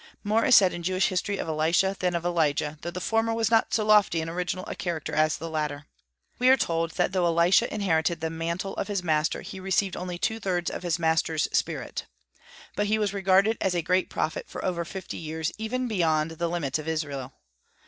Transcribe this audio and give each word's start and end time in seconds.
More 0.23 0.43
is 0.45 0.55
said 0.55 0.73
in 0.73 0.81
Jewish 0.81 1.09
history 1.09 1.37
of 1.37 1.47
Elisha 1.47 1.95
than 1.99 2.15
of 2.15 2.25
Elijah, 2.25 2.79
though 2.81 2.89
the 2.89 2.99
former 2.99 3.35
was 3.35 3.51
not 3.51 3.71
so 3.71 3.85
lofty 3.85 4.19
and 4.19 4.31
original 4.31 4.65
a 4.65 4.73
character 4.73 5.13
as 5.13 5.37
the 5.37 5.47
latter. 5.47 5.85
We 6.39 6.49
are 6.49 6.57
told 6.57 6.93
that 6.95 7.11
though 7.11 7.27
Elisha 7.27 7.71
inherited 7.71 8.19
the 8.19 8.31
mantle 8.31 8.73
of 8.77 8.87
his 8.87 9.03
master, 9.03 9.41
he 9.41 9.59
received 9.59 9.95
only 9.95 10.17
two 10.17 10.39
thirds 10.39 10.71
of 10.71 10.81
his 10.81 10.97
master's 10.97 11.47
spirit. 11.53 12.07
But 12.75 12.87
he 12.87 12.97
was 12.97 13.13
regarded 13.13 13.59
as 13.61 13.75
a 13.75 13.83
great 13.83 14.09
prophet 14.09 14.47
for 14.49 14.65
over 14.65 14.83
fifty 14.85 15.17
years, 15.17 15.51
even 15.59 15.87
beyond 15.87 16.31
the 16.31 16.47
limits 16.47 16.79
of 16.79 16.87
Israel. 16.87 17.33